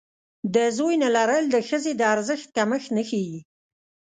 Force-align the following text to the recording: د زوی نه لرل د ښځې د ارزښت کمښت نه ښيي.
د 0.55 0.57
زوی 0.77 0.95
نه 1.03 1.09
لرل 1.15 1.43
د 1.49 1.55
ښځې 1.67 1.91
د 1.95 2.01
ارزښت 2.15 2.47
کمښت 2.57 2.89
نه 2.97 3.03
ښيي. 3.09 3.37